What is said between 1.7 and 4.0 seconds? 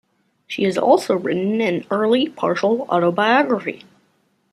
early partial autobiography.